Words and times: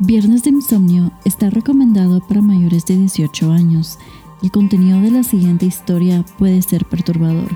Viernes 0.00 0.44
de 0.44 0.50
Insomnio 0.50 1.10
está 1.24 1.50
recomendado 1.50 2.24
para 2.24 2.40
mayores 2.40 2.86
de 2.86 2.96
18 2.96 3.50
años. 3.50 3.98
El 4.44 4.52
contenido 4.52 5.00
de 5.02 5.10
la 5.10 5.24
siguiente 5.24 5.66
historia 5.66 6.24
puede 6.38 6.62
ser 6.62 6.84
perturbador. 6.84 7.48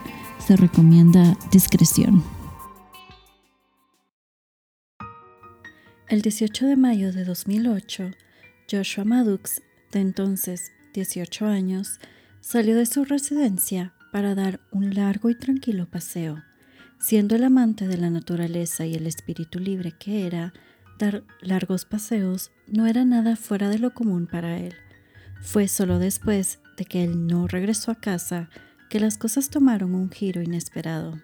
Se 0.44 0.56
recomienda 0.56 1.38
discreción. 1.52 2.20
El 6.08 6.22
18 6.22 6.66
de 6.66 6.76
mayo 6.76 7.12
de 7.12 7.24
2008, 7.24 8.10
Joshua 8.68 9.04
Maddox, 9.04 9.62
de 9.92 10.00
entonces 10.00 10.72
18 10.94 11.46
años, 11.46 12.00
salió 12.40 12.74
de 12.74 12.86
su 12.86 13.04
residencia 13.04 13.94
para 14.10 14.34
dar 14.34 14.58
un 14.72 14.92
largo 14.96 15.30
y 15.30 15.38
tranquilo 15.38 15.88
paseo. 15.88 16.42
Siendo 16.98 17.36
el 17.36 17.44
amante 17.44 17.86
de 17.86 17.98
la 17.98 18.10
naturaleza 18.10 18.84
y 18.84 18.94
el 18.94 19.06
espíritu 19.06 19.60
libre 19.60 19.92
que 19.92 20.26
era, 20.26 20.52
dar 20.98 21.24
largos 21.40 21.84
paseos 21.84 22.50
no 22.66 22.86
era 22.86 23.04
nada 23.04 23.36
fuera 23.36 23.68
de 23.68 23.78
lo 23.78 23.92
común 23.94 24.26
para 24.26 24.58
él. 24.58 24.74
Fue 25.40 25.68
solo 25.68 25.98
después 25.98 26.60
de 26.76 26.84
que 26.84 27.04
él 27.04 27.26
no 27.26 27.48
regresó 27.48 27.90
a 27.90 27.96
casa 27.96 28.48
que 28.88 29.00
las 29.00 29.18
cosas 29.18 29.50
tomaron 29.50 29.94
un 29.94 30.10
giro 30.10 30.42
inesperado. 30.42 31.20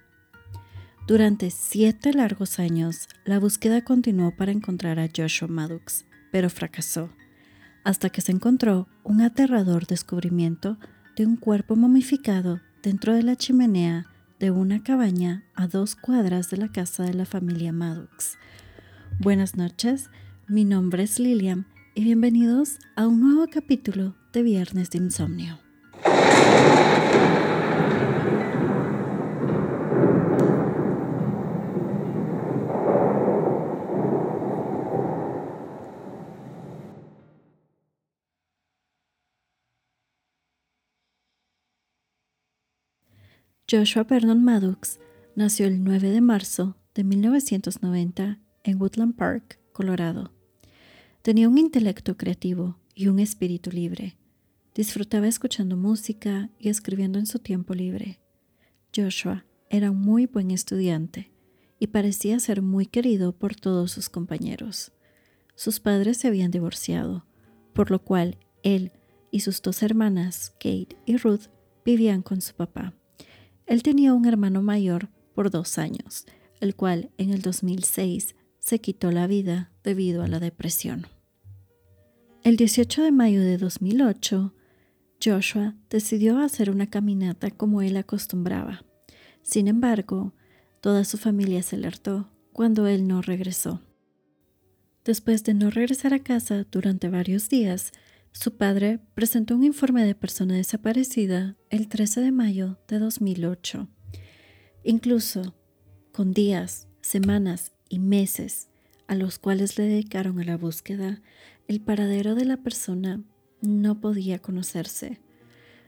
Durante 1.06 1.50
siete 1.50 2.12
largos 2.12 2.58
años, 2.58 3.08
la 3.24 3.38
búsqueda 3.38 3.82
continuó 3.82 4.34
para 4.36 4.52
encontrar 4.52 4.98
a 4.98 5.08
Joshua 5.14 5.48
Maddox, 5.48 6.04
pero 6.30 6.50
fracasó, 6.50 7.10
hasta 7.84 8.10
que 8.10 8.20
se 8.20 8.32
encontró 8.32 8.88
un 9.04 9.22
aterrador 9.22 9.86
descubrimiento 9.86 10.78
de 11.16 11.26
un 11.26 11.36
cuerpo 11.36 11.76
momificado 11.76 12.60
dentro 12.82 13.14
de 13.14 13.22
la 13.22 13.36
chimenea 13.36 14.06
de 14.38 14.50
una 14.50 14.82
cabaña 14.82 15.44
a 15.54 15.66
dos 15.66 15.96
cuadras 15.96 16.50
de 16.50 16.58
la 16.58 16.70
casa 16.70 17.04
de 17.04 17.14
la 17.14 17.24
familia 17.24 17.72
Maddox. 17.72 18.38
Buenas 19.20 19.56
noches, 19.56 20.10
mi 20.46 20.64
nombre 20.64 21.02
es 21.02 21.18
Lilian 21.18 21.66
y 21.96 22.04
bienvenidos 22.04 22.78
a 22.94 23.08
un 23.08 23.20
nuevo 23.20 23.48
capítulo 23.50 24.14
de 24.32 24.44
Viernes 24.44 24.90
de 24.90 24.98
Insomnio. 24.98 25.58
Joshua 43.68 44.04
Vernon 44.04 44.44
Maddox 44.44 45.00
nació 45.34 45.66
el 45.66 45.82
9 45.82 46.10
de 46.10 46.20
marzo 46.20 46.76
de 46.94 47.02
1990 47.02 48.38
en 48.68 48.80
Woodland 48.80 49.16
Park, 49.16 49.58
Colorado. 49.72 50.30
Tenía 51.22 51.48
un 51.48 51.56
intelecto 51.56 52.18
creativo 52.18 52.78
y 52.94 53.08
un 53.08 53.18
espíritu 53.18 53.70
libre. 53.70 54.18
Disfrutaba 54.74 55.26
escuchando 55.26 55.76
música 55.76 56.50
y 56.58 56.68
escribiendo 56.68 57.18
en 57.18 57.24
su 57.24 57.38
tiempo 57.38 57.72
libre. 57.72 58.20
Joshua 58.94 59.46
era 59.70 59.90
un 59.90 60.00
muy 60.02 60.26
buen 60.26 60.50
estudiante 60.50 61.32
y 61.78 61.86
parecía 61.88 62.38
ser 62.40 62.60
muy 62.60 62.84
querido 62.84 63.32
por 63.32 63.54
todos 63.54 63.90
sus 63.90 64.10
compañeros. 64.10 64.92
Sus 65.54 65.80
padres 65.80 66.18
se 66.18 66.28
habían 66.28 66.50
divorciado, 66.50 67.24
por 67.72 67.90
lo 67.90 68.04
cual 68.04 68.36
él 68.62 68.92
y 69.30 69.40
sus 69.40 69.62
dos 69.62 69.82
hermanas, 69.82 70.50
Kate 70.60 70.96
y 71.06 71.16
Ruth, 71.16 71.48
vivían 71.86 72.20
con 72.20 72.42
su 72.42 72.54
papá. 72.54 72.92
Él 73.64 73.82
tenía 73.82 74.12
un 74.12 74.26
hermano 74.26 74.60
mayor 74.60 75.08
por 75.34 75.50
dos 75.50 75.78
años, 75.78 76.26
el 76.60 76.74
cual 76.74 77.10
en 77.16 77.32
el 77.32 77.40
2006 77.40 78.34
se 78.68 78.80
quitó 78.80 79.10
la 79.10 79.26
vida 79.26 79.72
debido 79.82 80.22
a 80.22 80.28
la 80.28 80.40
depresión. 80.40 81.06
El 82.44 82.58
18 82.58 83.02
de 83.02 83.12
mayo 83.12 83.40
de 83.40 83.56
2008, 83.56 84.54
Joshua 85.24 85.74
decidió 85.88 86.38
hacer 86.38 86.68
una 86.68 86.86
caminata 86.86 87.50
como 87.50 87.80
él 87.80 87.96
acostumbraba. 87.96 88.84
Sin 89.40 89.68
embargo, 89.68 90.34
toda 90.82 91.04
su 91.04 91.16
familia 91.16 91.62
se 91.62 91.76
alertó 91.76 92.30
cuando 92.52 92.86
él 92.86 93.08
no 93.08 93.22
regresó. 93.22 93.80
Después 95.02 95.44
de 95.44 95.54
no 95.54 95.70
regresar 95.70 96.12
a 96.12 96.18
casa 96.18 96.66
durante 96.70 97.08
varios 97.08 97.48
días, 97.48 97.92
su 98.32 98.58
padre 98.58 99.00
presentó 99.14 99.56
un 99.56 99.64
informe 99.64 100.04
de 100.04 100.14
persona 100.14 100.56
desaparecida 100.56 101.56
el 101.70 101.88
13 101.88 102.20
de 102.20 102.32
mayo 102.32 102.78
de 102.86 102.98
2008. 102.98 103.88
Incluso 104.84 105.54
con 106.12 106.34
días, 106.34 106.86
semanas 107.00 107.72
y 107.88 107.98
meses 107.98 108.68
a 109.06 109.14
los 109.14 109.38
cuales 109.38 109.78
le 109.78 109.84
dedicaron 109.84 110.38
a 110.40 110.44
la 110.44 110.56
búsqueda, 110.56 111.22
el 111.66 111.80
paradero 111.80 112.34
de 112.34 112.44
la 112.44 112.58
persona 112.58 113.22
no 113.62 114.00
podía 114.00 114.38
conocerse. 114.38 115.20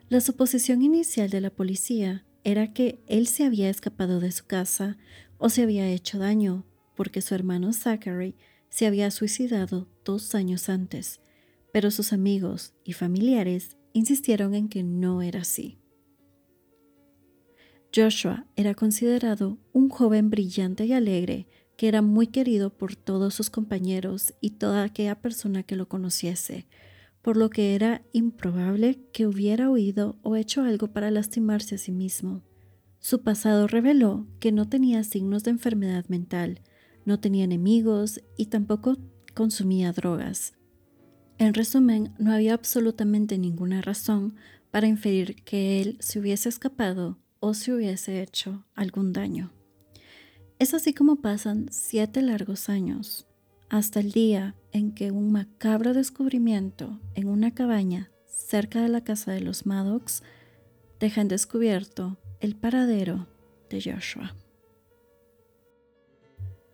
La 0.09 0.21
suposición 0.21 0.83
inicial 0.83 1.31
de 1.31 1.41
la 1.41 1.51
policía 1.51 2.25
era 2.45 2.73
que 2.73 2.99
él 3.07 3.27
se 3.27 3.45
había 3.45 3.69
escapado 3.69 4.21
de 4.21 4.33
su 4.33 4.47
casa 4.47 4.97
o 5.39 5.51
se 5.51 5.63
había 5.63 5.89
hecho 5.89 6.19
daño 6.19 6.65
porque 6.97 7.21
su 7.21 7.35
hermano 7.35 7.73
Zachary 7.73 8.35
se 8.69 8.87
había 8.87 9.11
suicidado 9.11 9.89
dos 10.05 10.35
años 10.35 10.69
antes 10.69 11.21
pero 11.73 11.91
sus 11.91 12.13
amigos 12.13 12.75
y 12.85 12.93
familiares 12.93 13.77
insistieron 13.93 14.55
en 14.55 14.69
que 14.69 14.83
no 14.83 15.23
era 15.23 15.41
así. 15.41 15.79
Joshua 17.95 18.47
era 18.57 18.75
considerado 18.75 19.59
un 19.73 19.89
joven 19.89 20.31
brillante 20.31 20.85
y 20.85 20.93
alegre 20.93 21.49
que 21.81 21.89
era 21.89 22.03
muy 22.03 22.27
querido 22.27 22.69
por 22.69 22.95
todos 22.95 23.33
sus 23.33 23.49
compañeros 23.49 24.35
y 24.43 24.51
toda 24.51 24.83
aquella 24.83 25.15
persona 25.15 25.63
que 25.63 25.77
lo 25.77 25.89
conociese, 25.89 26.67
por 27.23 27.39
lo 27.39 27.49
que 27.49 27.75
era 27.75 28.03
improbable 28.13 29.01
que 29.15 29.27
hubiera 29.27 29.71
huido 29.71 30.19
o 30.21 30.37
hecho 30.37 30.61
algo 30.61 30.89
para 30.89 31.11
lastimarse 31.11 31.77
a 31.77 31.79
sí 31.79 31.91
mismo. 31.91 32.43
Su 32.99 33.23
pasado 33.23 33.67
reveló 33.67 34.27
que 34.41 34.53
no 34.53 34.69
tenía 34.69 35.03
signos 35.05 35.43
de 35.43 35.53
enfermedad 35.53 36.05
mental, 36.09 36.61
no 37.07 37.19
tenía 37.19 37.45
enemigos 37.45 38.21
y 38.37 38.49
tampoco 38.49 38.99
consumía 39.33 39.91
drogas. 39.93 40.59
En 41.39 41.55
resumen, 41.55 42.13
no 42.19 42.31
había 42.31 42.53
absolutamente 42.53 43.39
ninguna 43.39 43.81
razón 43.81 44.35
para 44.71 44.87
inferir 44.87 45.43
que 45.45 45.81
él 45.81 45.97
se 46.01 46.21
hubiese 46.21 46.51
escapado 46.51 47.17
o 47.39 47.55
se 47.55 47.73
hubiese 47.73 48.21
hecho 48.21 48.67
algún 48.75 49.15
daño. 49.15 49.55
Es 50.61 50.75
así 50.75 50.93
como 50.93 51.17
pasan 51.17 51.69
siete 51.71 52.21
largos 52.21 52.69
años, 52.69 53.27
hasta 53.71 53.99
el 53.99 54.13
día 54.13 54.55
en 54.73 54.93
que 54.93 55.11
un 55.11 55.33
macabro 55.33 55.95
descubrimiento 55.95 57.01
en 57.15 57.29
una 57.29 57.55
cabaña 57.55 58.11
cerca 58.27 58.83
de 58.83 58.91
la 58.91 59.03
casa 59.03 59.33
de 59.33 59.41
los 59.41 59.65
Maddox 59.65 60.23
deja 61.01 61.23
en 61.23 61.29
descubierto 61.29 62.19
el 62.41 62.57
paradero 62.57 63.27
de 63.71 63.81
Joshua. 63.81 64.35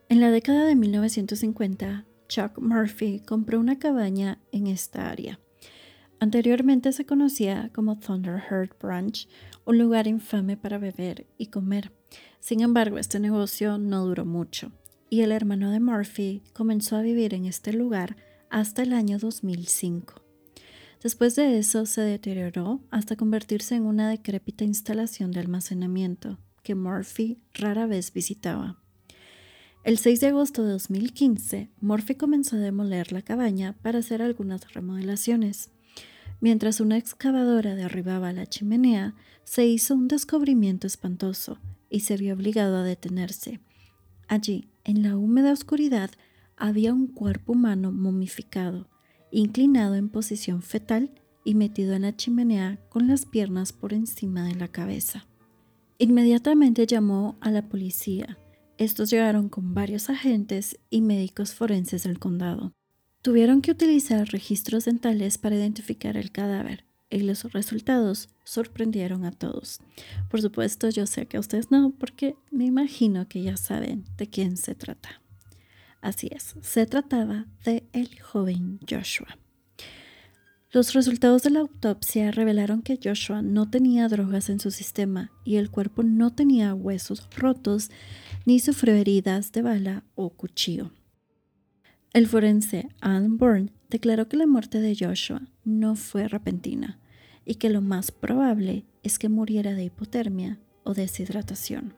En 0.09 0.19
la 0.19 0.31
década 0.31 0.65
de 0.65 0.75
1950, 0.75 2.03
Chuck 2.27 2.59
Murphy 2.59 3.21
compró 3.21 3.57
una 3.57 3.79
cabaña 3.79 4.41
en 4.51 4.67
esta 4.67 5.09
área. 5.09 5.39
Anteriormente 6.19 6.91
se 6.91 7.05
conocía 7.05 7.71
como 7.73 7.97
Thunderheart 7.97 8.77
Branch, 8.81 9.29
un 9.63 9.77
lugar 9.77 10.07
infame 10.07 10.57
para 10.57 10.77
beber 10.77 11.25
y 11.37 11.45
comer. 11.45 11.96
Sin 12.39 12.61
embargo, 12.61 12.97
este 12.97 13.19
negocio 13.19 13.77
no 13.77 14.05
duró 14.05 14.25
mucho 14.25 14.71
y 15.09 15.21
el 15.21 15.31
hermano 15.31 15.71
de 15.71 15.79
Murphy 15.79 16.43
comenzó 16.53 16.95
a 16.95 17.01
vivir 17.01 17.33
en 17.33 17.45
este 17.45 17.73
lugar 17.73 18.15
hasta 18.49 18.83
el 18.83 18.93
año 18.93 19.19
2005. 19.19 20.21
Después 21.01 21.35
de 21.35 21.59
eso 21.59 21.85
se 21.85 22.01
deterioró 22.01 22.81
hasta 22.89 23.15
convertirse 23.15 23.75
en 23.75 23.85
una 23.85 24.09
decrépita 24.09 24.63
instalación 24.63 25.31
de 25.31 25.39
almacenamiento 25.39 26.39
que 26.63 26.75
Murphy 26.75 27.39
rara 27.53 27.85
vez 27.85 28.11
visitaba. 28.11 28.81
El 29.83 29.97
6 29.97 30.19
de 30.19 30.27
agosto 30.27 30.63
de 30.63 30.71
2015, 30.71 31.69
Murphy 31.79 32.15
comenzó 32.15 32.57
a 32.57 32.59
demoler 32.59 33.13
la 33.13 33.21
cabaña 33.21 33.77
para 33.81 33.99
hacer 33.99 34.21
algunas 34.21 34.73
remodelaciones. 34.73 35.69
Mientras 36.41 36.81
una 36.81 36.97
excavadora 36.97 37.75
derribaba 37.75 38.33
la 38.33 38.47
chimenea, 38.47 39.15
se 39.43 39.65
hizo 39.65 39.95
un 39.95 40.07
descubrimiento 40.07 40.87
espantoso 40.87 41.57
y 41.89 42.01
se 42.01 42.17
vio 42.17 42.33
obligado 42.33 42.77
a 42.77 42.83
detenerse. 42.83 43.59
Allí, 44.27 44.69
en 44.83 45.03
la 45.03 45.17
húmeda 45.17 45.51
oscuridad, 45.51 46.11
había 46.55 46.93
un 46.93 47.07
cuerpo 47.07 47.53
humano 47.53 47.91
momificado, 47.91 48.89
inclinado 49.31 49.95
en 49.95 50.09
posición 50.09 50.61
fetal 50.61 51.11
y 51.43 51.55
metido 51.55 51.93
en 51.93 52.01
la 52.01 52.15
chimenea 52.15 52.79
con 52.89 53.07
las 53.07 53.25
piernas 53.25 53.71
por 53.73 53.93
encima 53.93 54.45
de 54.45 54.55
la 54.55 54.67
cabeza. 54.67 55.27
Inmediatamente 55.99 56.85
llamó 56.85 57.37
a 57.41 57.51
la 57.51 57.69
policía, 57.69 58.37
estos 58.77 59.09
llegaron 59.09 59.49
con 59.49 59.73
varios 59.73 60.09
agentes 60.09 60.77
y 60.89 61.01
médicos 61.01 61.55
forenses 61.55 62.03
del 62.03 62.19
condado. 62.19 62.73
Tuvieron 63.23 63.61
que 63.61 63.71
utilizar 63.71 64.27
registros 64.27 64.85
dentales 64.85 65.39
para 65.39 65.55
identificar 65.55 66.15
el 66.15 66.31
cadáver 66.31 66.86
y 67.09 67.19
los 67.19 67.43
resultados 67.53 68.29
sorprendieron 68.43 69.25
a 69.25 69.31
todos. 69.31 69.79
Por 70.29 70.41
supuesto, 70.41 70.89
yo 70.89 71.05
sé 71.05 71.25
que 71.25 71.39
ustedes 71.39 71.71
no, 71.71 71.91
porque 71.97 72.35
me 72.51 72.65
imagino 72.65 73.27
que 73.27 73.41
ya 73.41 73.57
saben 73.57 74.05
de 74.17 74.27
quién 74.27 74.57
se 74.57 74.75
trata. 74.75 75.21
Así 76.01 76.29
es, 76.31 76.55
se 76.61 76.85
trataba 76.85 77.47
de 77.65 77.87
el 77.93 78.19
joven 78.21 78.79
Joshua. 78.89 79.37
Los 80.71 80.93
resultados 80.93 81.43
de 81.43 81.49
la 81.49 81.59
autopsia 81.59 82.29
revelaron 82.31 82.81
que 82.81 82.99
Joshua 83.01 83.41
no 83.41 83.69
tenía 83.69 84.07
drogas 84.09 84.49
en 84.49 84.59
su 84.59 84.69
sistema 84.69 85.31
y 85.45 85.55
el 85.55 85.71
cuerpo 85.71 86.03
no 86.03 86.33
tenía 86.33 86.73
huesos 86.73 87.27
rotos 87.35 87.89
ni 88.45 88.59
sufrió 88.59 88.93
heridas 88.93 89.53
de 89.53 89.61
bala 89.61 90.03
o 90.15 90.29
cuchillo. 90.29 90.91
El 92.13 92.27
forense 92.27 92.89
Alan 92.99 93.37
Bourne 93.37 93.71
declaró 93.89 94.27
que 94.27 94.37
la 94.37 94.47
muerte 94.47 94.79
de 94.81 94.95
Joshua 94.95 95.41
no 95.63 95.95
fue 95.95 96.27
repentina 96.27 96.99
y 97.45 97.55
que 97.55 97.69
lo 97.69 97.81
más 97.81 98.11
probable 98.11 98.85
es 99.03 99.19
que 99.19 99.29
muriera 99.29 99.73
de 99.73 99.85
hipotermia 99.85 100.59
o 100.83 100.93
deshidratación. 100.93 101.93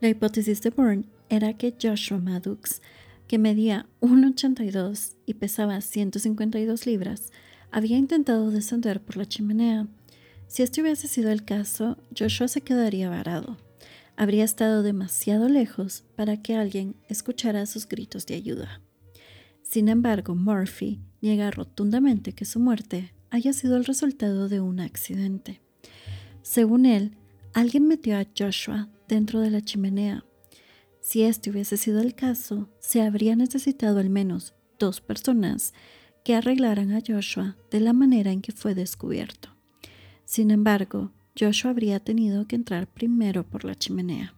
La 0.00 0.08
hipótesis 0.08 0.62
de 0.62 0.70
Bourne 0.70 1.04
era 1.28 1.56
que 1.56 1.74
Joshua 1.80 2.18
Maddox, 2.18 2.82
que 3.28 3.38
medía 3.38 3.86
1,82 4.00 5.14
y 5.26 5.34
pesaba 5.34 5.80
152 5.80 6.86
libras, 6.86 7.30
había 7.70 7.96
intentado 7.96 8.50
descender 8.50 9.00
por 9.00 9.16
la 9.16 9.26
chimenea. 9.26 9.86
Si 10.46 10.62
este 10.62 10.82
hubiese 10.82 11.08
sido 11.08 11.30
el 11.30 11.44
caso, 11.44 11.96
Joshua 12.18 12.48
se 12.48 12.60
quedaría 12.60 13.08
varado. 13.08 13.56
Habría 14.16 14.44
estado 14.44 14.82
demasiado 14.82 15.48
lejos 15.48 16.04
para 16.16 16.42
que 16.42 16.54
alguien 16.56 16.96
escuchara 17.08 17.64
sus 17.66 17.88
gritos 17.88 18.26
de 18.26 18.34
ayuda. 18.34 18.80
Sin 19.72 19.88
embargo, 19.88 20.34
Murphy 20.34 21.00
niega 21.22 21.50
rotundamente 21.50 22.34
que 22.34 22.44
su 22.44 22.60
muerte 22.60 23.14
haya 23.30 23.54
sido 23.54 23.78
el 23.78 23.86
resultado 23.86 24.50
de 24.50 24.60
un 24.60 24.80
accidente. 24.80 25.62
Según 26.42 26.84
él, 26.84 27.16
alguien 27.54 27.88
metió 27.88 28.18
a 28.18 28.26
Joshua 28.38 28.90
dentro 29.08 29.40
de 29.40 29.48
la 29.48 29.62
chimenea. 29.62 30.26
Si 31.00 31.22
este 31.22 31.48
hubiese 31.48 31.78
sido 31.78 32.02
el 32.02 32.14
caso, 32.14 32.68
se 32.80 33.00
habría 33.00 33.34
necesitado 33.34 33.98
al 33.98 34.10
menos 34.10 34.52
dos 34.78 35.00
personas 35.00 35.72
que 36.22 36.34
arreglaran 36.34 36.92
a 36.92 37.00
Joshua 37.00 37.56
de 37.70 37.80
la 37.80 37.94
manera 37.94 38.30
en 38.30 38.42
que 38.42 38.52
fue 38.52 38.74
descubierto. 38.74 39.56
Sin 40.26 40.50
embargo, 40.50 41.12
Joshua 41.34 41.70
habría 41.70 41.98
tenido 41.98 42.46
que 42.46 42.56
entrar 42.56 42.88
primero 42.88 43.42
por 43.48 43.64
la 43.64 43.74
chimenea. 43.74 44.34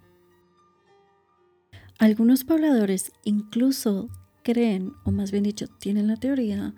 Algunos 1.99 2.45
pobladores 2.45 3.11
incluso 3.25 4.11
creen, 4.45 4.93
o 5.05 5.11
más 5.11 5.33
bien 5.33 5.43
dicho, 5.43 5.67
tienen 5.67 6.07
la 6.07 6.17
teoría 6.17 6.75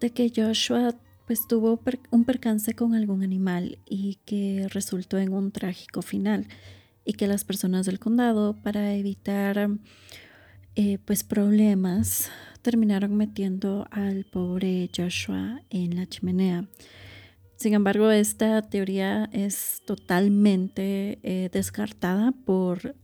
de 0.00 0.10
que 0.10 0.30
Joshua 0.34 0.94
pues 1.26 1.48
tuvo 1.48 1.80
un 2.10 2.24
percance 2.24 2.74
con 2.74 2.94
algún 2.94 3.22
animal 3.22 3.78
y 3.84 4.18
que 4.24 4.66
resultó 4.70 5.18
en 5.18 5.32
un 5.32 5.50
trágico 5.50 6.00
final 6.00 6.46
y 7.04 7.14
que 7.14 7.26
las 7.26 7.44
personas 7.44 7.84
del 7.86 7.98
condado 7.98 8.54
para 8.62 8.94
evitar 8.94 9.68
eh, 10.76 10.98
pues 11.04 11.24
problemas 11.24 12.30
terminaron 12.62 13.16
metiendo 13.16 13.88
al 13.90 14.24
pobre 14.24 14.88
Joshua 14.96 15.62
en 15.70 15.96
la 15.96 16.06
chimenea. 16.06 16.68
Sin 17.56 17.74
embargo, 17.74 18.10
esta 18.10 18.62
teoría 18.62 19.28
es 19.32 19.82
totalmente 19.84 21.18
eh, 21.22 21.50
descartada 21.52 22.32
por 22.32 22.94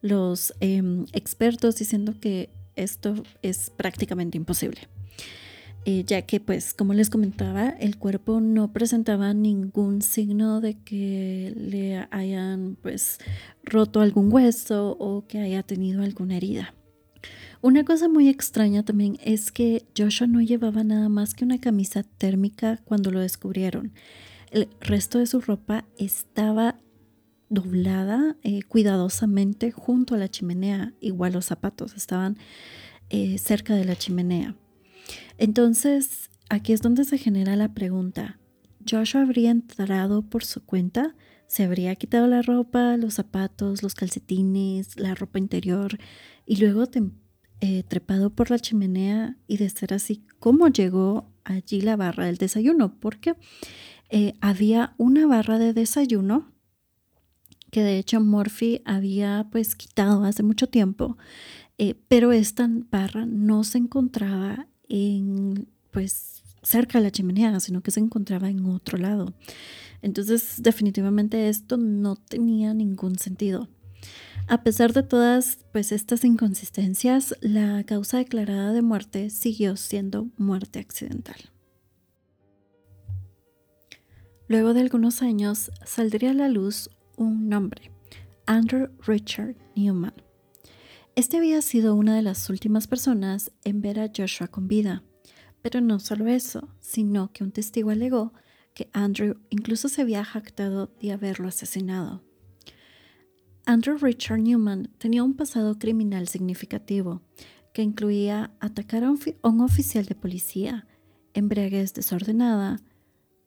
los 0.00 0.54
em, 0.60 1.04
expertos 1.12 1.76
diciendo 1.76 2.14
que 2.20 2.50
esto 2.82 3.22
es 3.42 3.70
prácticamente 3.70 4.36
imposible. 4.36 4.88
Eh, 5.84 6.04
ya 6.06 6.22
que 6.22 6.40
pues 6.40 6.74
como 6.74 6.92
les 6.92 7.08
comentaba 7.08 7.70
el 7.70 7.96
cuerpo 7.96 8.40
no 8.40 8.72
presentaba 8.72 9.32
ningún 9.32 10.02
signo 10.02 10.60
de 10.60 10.74
que 10.82 11.54
le 11.56 12.06
hayan 12.10 12.76
pues 12.82 13.18
roto 13.62 14.00
algún 14.00 14.30
hueso 14.32 14.96
o 14.98 15.26
que 15.26 15.38
haya 15.38 15.62
tenido 15.62 16.02
alguna 16.02 16.36
herida. 16.36 16.74
Una 17.60 17.84
cosa 17.84 18.08
muy 18.08 18.28
extraña 18.28 18.84
también 18.84 19.18
es 19.24 19.50
que 19.50 19.86
Joshua 19.96 20.26
no 20.26 20.40
llevaba 20.40 20.84
nada 20.84 21.08
más 21.08 21.34
que 21.34 21.44
una 21.44 21.58
camisa 21.58 22.02
térmica 22.02 22.78
cuando 22.84 23.10
lo 23.10 23.20
descubrieron. 23.20 23.92
El 24.50 24.68
resto 24.80 25.18
de 25.18 25.26
su 25.26 25.40
ropa 25.40 25.84
estaba 25.96 26.76
doblada 27.48 28.36
eh, 28.42 28.62
cuidadosamente 28.62 29.70
junto 29.70 30.14
a 30.14 30.18
la 30.18 30.28
chimenea, 30.28 30.92
igual 31.00 31.32
los 31.32 31.46
zapatos 31.46 31.96
estaban 31.96 32.36
eh, 33.10 33.38
cerca 33.38 33.74
de 33.74 33.84
la 33.84 33.96
chimenea. 33.96 34.54
Entonces, 35.38 36.30
aquí 36.50 36.72
es 36.72 36.82
donde 36.82 37.04
se 37.04 37.18
genera 37.18 37.56
la 37.56 37.72
pregunta, 37.72 38.38
¿Joshua 38.88 39.22
habría 39.22 39.50
entrado 39.50 40.22
por 40.22 40.44
su 40.44 40.64
cuenta? 40.64 41.14
¿Se 41.46 41.64
habría 41.64 41.94
quitado 41.96 42.26
la 42.26 42.42
ropa, 42.42 42.96
los 42.96 43.14
zapatos, 43.14 43.82
los 43.82 43.94
calcetines, 43.94 44.98
la 44.98 45.14
ropa 45.14 45.38
interior 45.38 45.98
y 46.46 46.56
luego 46.56 46.84
eh, 47.60 47.82
trepado 47.88 48.30
por 48.30 48.50
la 48.50 48.58
chimenea 48.58 49.36
y 49.46 49.56
de 49.56 49.68
ser 49.70 49.94
así, 49.94 50.24
cómo 50.38 50.68
llegó 50.68 51.30
allí 51.44 51.80
la 51.80 51.96
barra 51.96 52.26
del 52.26 52.36
desayuno? 52.36 52.98
Porque 53.00 53.34
eh, 54.10 54.34
había 54.40 54.94
una 54.98 55.26
barra 55.26 55.58
de 55.58 55.72
desayuno 55.72 56.52
que 57.70 57.82
de 57.82 57.98
hecho 57.98 58.20
Morphy 58.20 58.82
había 58.84 59.48
pues 59.50 59.74
quitado 59.74 60.24
hace 60.24 60.42
mucho 60.42 60.68
tiempo 60.68 61.16
eh, 61.78 61.94
pero 62.08 62.32
esta 62.32 62.68
barra 62.90 63.24
no 63.24 63.62
se 63.62 63.78
encontraba 63.78 64.66
en, 64.88 65.68
pues, 65.92 66.42
cerca 66.62 66.98
de 66.98 67.04
la 67.04 67.12
chimenea, 67.12 67.60
sino 67.60 67.82
que 67.82 67.92
se 67.92 68.00
encontraba 68.00 68.50
en 68.50 68.66
otro 68.66 68.98
lado. 68.98 69.32
Entonces, 70.02 70.56
definitivamente 70.58 71.48
esto 71.48 71.76
no 71.76 72.16
tenía 72.16 72.74
ningún 72.74 73.16
sentido. 73.16 73.68
A 74.48 74.62
pesar 74.64 74.92
de 74.92 75.04
todas 75.04 75.58
pues, 75.72 75.92
estas 75.92 76.24
inconsistencias, 76.24 77.34
la 77.40 77.84
causa 77.84 78.18
declarada 78.18 78.72
de 78.72 78.82
muerte 78.82 79.30
siguió 79.30 79.76
siendo 79.76 80.28
muerte 80.36 80.80
accidental. 80.80 81.36
Luego 84.48 84.72
de 84.72 84.80
algunos 84.80 85.22
años 85.22 85.70
saldría 85.84 86.30
a 86.30 86.34
la 86.34 86.48
luz 86.48 86.90
un 87.18 87.48
nombre, 87.48 87.90
Andrew 88.46 88.88
Richard 89.06 89.56
Newman. 89.76 90.14
Este 91.16 91.36
había 91.36 91.60
sido 91.62 91.94
una 91.94 92.14
de 92.14 92.22
las 92.22 92.48
últimas 92.48 92.86
personas 92.86 93.52
en 93.64 93.82
ver 93.82 93.98
a 94.00 94.10
Joshua 94.16 94.48
con 94.48 94.68
vida. 94.68 95.02
Pero 95.60 95.80
no 95.80 95.98
solo 95.98 96.28
eso, 96.28 96.68
sino 96.80 97.32
que 97.32 97.42
un 97.42 97.50
testigo 97.50 97.90
alegó 97.90 98.32
que 98.72 98.88
Andrew 98.92 99.36
incluso 99.50 99.88
se 99.88 100.02
había 100.02 100.24
jactado 100.24 100.94
de 101.00 101.10
haberlo 101.12 101.48
asesinado. 101.48 102.22
Andrew 103.66 103.98
Richard 103.98 104.38
Newman 104.38 104.88
tenía 104.98 105.24
un 105.24 105.34
pasado 105.34 105.78
criminal 105.78 106.28
significativo 106.28 107.20
que 107.74 107.82
incluía 107.82 108.52
atacar 108.60 109.04
a 109.04 109.10
un, 109.10 109.60
oficial 109.60 110.06
de 110.06 110.14
policía, 110.14 110.86
embriaguez 111.34 111.92
desordenada, 111.92 112.80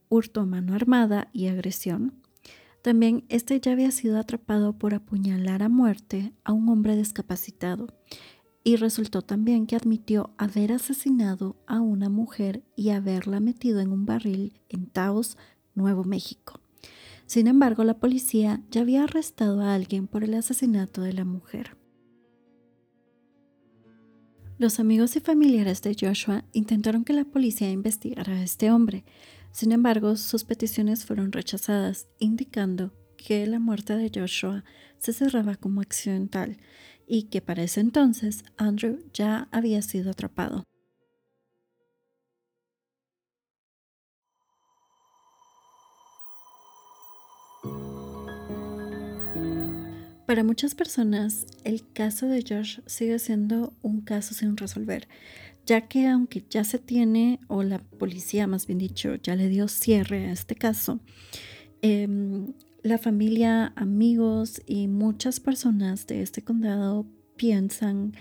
hurto 0.10 0.42
a 0.42 0.46
mano 0.46 0.76
armada 0.76 1.30
y 1.34 1.48
agresión, 1.48 2.21
también 2.82 3.26
este 3.30 3.60
ya 3.60 3.72
había 3.74 3.92
sido 3.92 4.20
atrapado 4.20 4.78
por 4.78 4.94
apuñalar 4.94 5.64
a 5.64 5.70
muerte 5.70 6.34
a 6.44 6.52
un 6.52 6.68
hombre 6.70 6.96
discapacitado 6.96 7.88
y 8.64 8.76
resultó 8.76 9.22
también 9.22 9.66
que 9.66 9.76
admitió 9.76 10.34
haber 10.38 10.72
asesinado 10.72 11.58
a 11.68 11.80
una 11.80 12.10
mujer 12.10 12.64
y 12.76 12.90
haberla 12.90 13.40
metido 13.40 13.80
en 13.80 13.92
un 13.92 14.06
barril 14.06 14.62
en 14.70 14.88
Taos, 14.88 15.38
Nuevo 15.74 16.04
México. 16.04 16.60
Sin 17.26 17.48
embargo, 17.48 17.84
la 17.84 17.98
policía 17.98 18.62
ya 18.70 18.82
había 18.82 19.04
arrestado 19.04 19.62
a 19.62 19.74
alguien 19.74 20.08
por 20.08 20.24
el 20.24 20.34
asesinato 20.34 21.02
de 21.02 21.14
la 21.14 21.26
mujer. 21.26 21.78
Los 24.58 24.80
amigos 24.80 25.16
y 25.16 25.22
familiares 25.22 25.82
de 25.82 25.96
Joshua 26.00 26.44
intentaron 26.54 27.04
que 27.04 27.14
la 27.14 27.26
policía 27.26 27.72
investigara 27.72 28.34
a 28.34 28.44
este 28.44 28.70
hombre, 28.70 29.06
sin 29.52 29.72
embargo, 29.72 30.16
sus 30.16 30.44
peticiones 30.44 31.06
fueron 31.06 31.32
rechazadas, 31.32 32.08
indicando 32.20 32.94
que 33.18 33.46
la 33.46 33.60
muerte 33.60 33.96
de 33.96 34.12
Joshua 34.14 34.64
se 34.98 35.14
cerraba 35.14 35.56
como 35.56 35.82
accidental 35.82 36.58
y 37.08 37.24
que 37.24 37.42
para 37.42 37.64
ese 37.64 37.82
entonces 37.82 38.44
Andrew 38.58 39.00
ya 39.14 39.48
había 39.52 39.82
sido 39.82 40.12
atrapado. 40.12 40.64
Para 50.32 50.46
muchas 50.46 50.76
personas, 50.76 51.46
el 51.66 51.92
caso 51.92 52.26
de 52.28 52.42
Josh 52.48 52.80
sigue 52.86 53.20
siendo 53.20 53.74
un 53.82 54.00
caso 54.00 54.34
sin 54.34 54.56
resolver, 54.56 55.10
ya 55.66 55.88
que 55.88 56.08
aunque 56.08 56.44
ya 56.50 56.64
se 56.64 56.80
tiene, 56.80 57.40
o 57.48 57.64
la 57.64 57.80
policía 57.80 58.48
más 58.48 58.68
bien 58.68 58.80
dicho, 58.80 59.16
ya 59.16 59.36
le 59.36 59.50
dio 59.50 59.68
cierre 59.68 60.28
a 60.28 60.32
este 60.32 60.56
caso, 60.56 61.00
em, 61.82 62.54
la 62.84 62.98
familia, 62.98 63.74
amigos 63.76 64.62
y 64.66 64.88
muchas 64.88 65.40
personas 65.40 66.08
de 66.08 66.22
este 66.22 66.42
condado 66.44 67.06
piensan 67.36 68.14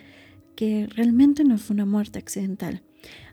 que 0.54 0.86
realmente 0.86 1.44
no 1.44 1.56
fue 1.56 1.74
una 1.74 1.86
muerte 1.86 2.18
accidental. 2.18 2.82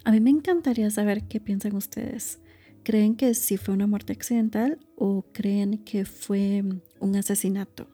A 0.05 0.11
mí 0.11 0.21
me 0.21 0.29
encantaría 0.29 0.89
saber 0.89 1.23
qué 1.27 1.41
piensan 1.41 1.75
ustedes. 1.75 2.39
¿Creen 2.83 3.15
que 3.15 3.33
sí 3.33 3.57
fue 3.57 3.73
una 3.73 3.87
muerte 3.87 4.13
accidental 4.13 4.79
o 4.95 5.25
creen 5.33 5.79
que 5.79 6.05
fue 6.05 6.63
un 7.01 7.15
asesinato? 7.17 7.89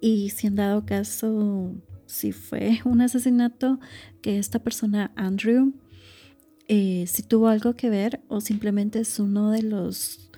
Y 0.00 0.30
si 0.30 0.48
han 0.48 0.56
dado 0.56 0.84
caso 0.84 1.72
si 2.12 2.32
fue 2.32 2.80
un 2.84 3.00
asesinato 3.00 3.80
que 4.20 4.38
esta 4.38 4.58
persona, 4.58 5.12
Andrew, 5.16 5.72
eh, 6.68 7.06
si 7.08 7.22
tuvo 7.22 7.48
algo 7.48 7.74
que 7.74 7.88
ver 7.88 8.20
o 8.28 8.40
simplemente 8.40 9.00
es 9.00 9.18
uno 9.18 9.50
de 9.50 9.62
los 9.62 10.30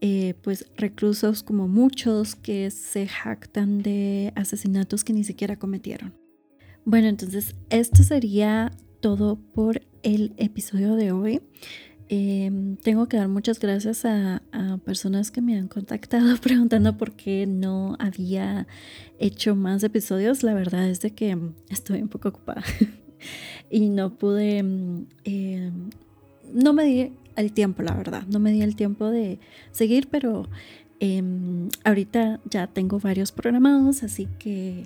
eh, 0.00 0.34
pues 0.42 0.70
reclusos 0.76 1.42
como 1.42 1.68
muchos 1.68 2.36
que 2.36 2.70
se 2.70 3.08
jactan 3.08 3.82
de 3.82 4.32
asesinatos 4.36 5.02
que 5.02 5.12
ni 5.12 5.24
siquiera 5.24 5.58
cometieron. 5.58 6.14
Bueno, 6.84 7.08
entonces 7.08 7.56
esto 7.70 8.04
sería 8.04 8.70
todo 9.00 9.36
por 9.36 9.82
el 10.04 10.32
episodio 10.36 10.94
de 10.94 11.10
hoy. 11.10 11.40
Em, 12.08 12.76
tengo 12.76 13.08
que 13.08 13.16
dar 13.16 13.28
muchas 13.28 13.58
gracias 13.58 14.04
a, 14.04 14.42
personas 14.84 15.32
que 15.32 15.42
me 15.42 15.58
han 15.58 15.66
contactado 15.66 16.36
preguntando 16.40 16.96
por 16.96 17.12
qué 17.12 17.46
no 17.46 17.96
había 17.98 18.66
hecho 19.18 19.56
más 19.56 19.82
episodios. 19.82 20.42
La 20.42 20.54
verdad 20.54 20.88
es 20.88 21.00
de 21.00 21.10
que 21.10 21.36
estoy 21.68 22.02
un 22.02 22.08
poco 22.08 22.28
ocupada 22.28 22.62
y 23.70 23.88
no 23.88 24.14
pude, 24.14 24.64
eh, 25.24 25.70
no 26.52 26.72
me 26.72 26.84
di 26.84 27.12
el 27.34 27.52
tiempo, 27.52 27.82
la 27.82 27.94
verdad, 27.94 28.24
no 28.28 28.38
me 28.38 28.52
di 28.52 28.62
el 28.62 28.76
tiempo 28.76 29.10
de 29.10 29.40
seguir, 29.72 30.08
pero 30.08 30.48
em, 31.00 31.68
ahorita 31.84 32.40
ya 32.48 32.66
tengo 32.68 33.00
varios 33.00 33.32
programados, 33.32 34.02
así 34.02 34.28
que 34.38 34.84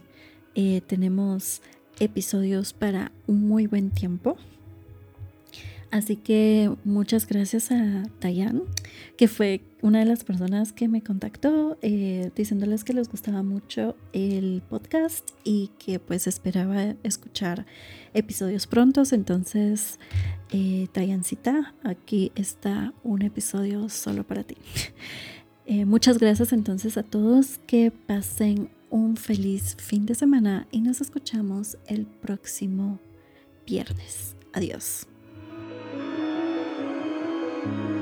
eh, 0.55 0.81
tenemos 0.87 1.61
episodios 2.01 2.73
para 2.73 3.13
un 3.27 3.47
muy 3.47 3.67
buen 3.67 3.91
tiempo. 3.91 4.37
Así 5.91 6.15
que 6.15 6.71
muchas 6.85 7.27
gracias 7.27 7.73
a 7.73 8.05
Tayan, 8.21 8.63
que 9.17 9.27
fue 9.27 9.61
una 9.83 9.99
de 9.99 10.05
las 10.05 10.23
personas 10.23 10.73
que 10.73 10.87
me 10.87 11.03
contactó 11.03 11.79
eh, 11.83 12.31
diciéndoles 12.37 12.85
que 12.85 12.93
les 12.93 13.09
gustaba 13.09 13.43
mucho 13.43 13.97
el 14.13 14.63
podcast 14.69 15.31
y 15.43 15.73
que 15.85 15.99
pues 15.99 16.29
esperaba 16.29 16.95
escuchar 17.03 17.67
episodios 18.15 18.69
prontos. 18.69 19.13
Entonces, 19.13 19.99
eh, 20.53 20.87
Tayancita, 20.93 21.75
aquí 21.83 22.31
está 22.37 22.95
un 23.03 23.23
episodio 23.23 23.89
solo 23.89 24.25
para 24.25 24.45
ti. 24.45 24.57
Eh, 25.67 25.85
muchas 25.85 26.19
gracias 26.19 26.53
entonces 26.53 26.97
a 26.97 27.05
todos, 27.05 27.61
que 27.69 27.93
pasen 27.93 28.71
un 28.89 29.17
feliz 29.17 29.77
fin 29.79 30.05
de 30.05 30.17
semana 30.17 30.67
y 30.73 30.81
nos 30.81 31.01
escuchamos 31.01 31.79
el 31.87 32.07
próximo 32.07 32.99
viernes. 33.65 34.35
Adiós. 34.53 35.10
Thank 37.63 37.91
you. 37.91 38.00